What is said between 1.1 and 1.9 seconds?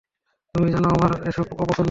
এসব অপছন্দ।